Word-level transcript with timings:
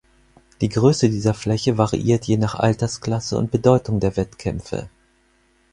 Die 0.61 0.69
Größe 0.69 1.11
dieser 1.11 1.35
Fläche 1.35 1.77
variiert 1.77 2.25
je 2.25 2.37
nach 2.37 2.55
Altersklasse 2.55 3.37
und 3.37 3.51
Bedeutung 3.51 3.99
der 3.99 4.17
Wettkämpfe. 4.17 4.89